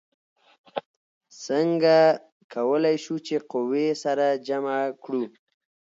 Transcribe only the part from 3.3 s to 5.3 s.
قوې سره جمع کړو؟